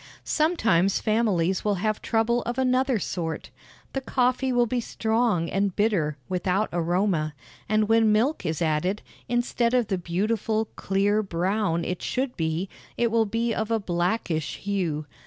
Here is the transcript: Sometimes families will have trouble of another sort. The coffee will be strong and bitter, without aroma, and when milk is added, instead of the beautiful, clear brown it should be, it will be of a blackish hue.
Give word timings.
Sometimes 0.23 0.99
families 0.99 1.63
will 1.63 1.75
have 1.75 2.01
trouble 2.01 2.41
of 2.41 2.57
another 2.57 2.97
sort. 2.97 3.51
The 3.93 4.01
coffee 4.01 4.51
will 4.51 4.65
be 4.65 4.81
strong 4.81 5.47
and 5.47 5.75
bitter, 5.75 6.17
without 6.27 6.69
aroma, 6.73 7.35
and 7.69 7.87
when 7.87 8.11
milk 8.11 8.43
is 8.43 8.63
added, 8.63 9.03
instead 9.29 9.75
of 9.75 9.89
the 9.89 9.99
beautiful, 9.99 10.69
clear 10.75 11.21
brown 11.21 11.85
it 11.85 12.01
should 12.01 12.35
be, 12.35 12.67
it 12.97 13.11
will 13.11 13.27
be 13.27 13.53
of 13.53 13.69
a 13.69 13.79
blackish 13.79 14.55
hue. 14.57 15.05